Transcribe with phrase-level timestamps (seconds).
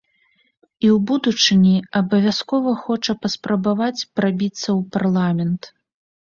[0.85, 5.71] І ў будучыні абавязкова хоча паспрабаваць прабіцца ў парламент.